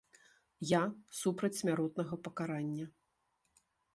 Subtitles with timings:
[0.69, 0.79] Я
[1.17, 2.85] супраць смяротнага пакарання.